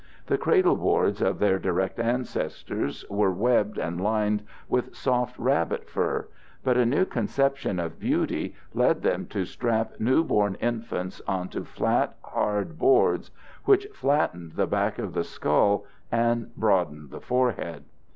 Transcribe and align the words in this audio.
The 0.25 0.37
cradleboards 0.39 1.21
of 1.21 1.37
their 1.37 1.59
direct 1.59 1.99
ancestors 1.99 3.05
were 3.07 3.29
webbed 3.29 3.77
and 3.77 4.01
lined 4.01 4.41
with 4.67 4.95
soft 4.95 5.37
rabbit 5.37 5.87
fur, 5.87 6.27
but 6.63 6.75
a 6.75 6.87
new 6.87 7.05
conception 7.05 7.79
of 7.79 7.99
beauty 7.99 8.55
led 8.73 9.03
them 9.03 9.27
to 9.27 9.45
strap 9.45 9.99
newborn 9.99 10.55
infants 10.55 11.21
onto 11.27 11.63
flat, 11.65 12.15
hard 12.23 12.79
boards 12.79 13.29
which 13.65 13.85
flattened 13.93 14.53
the 14.53 14.65
back 14.65 14.97
of 14.97 15.13
the 15.13 15.23
skull 15.23 15.85
and 16.11 16.55
broadened 16.55 17.11
the 17.11 17.21
forehead. 17.21 17.83